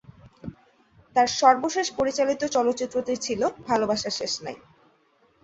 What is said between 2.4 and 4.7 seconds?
চলচ্চিত্রটি ছিল ভালোবাসার শেষ নাই।